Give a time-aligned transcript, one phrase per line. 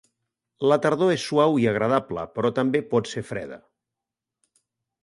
[0.71, 3.63] La tardor és suau i agradable, però també pot ser freda.